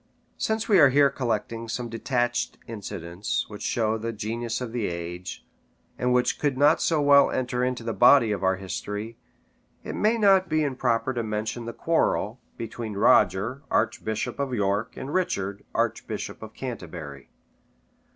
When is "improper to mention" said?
10.63-11.65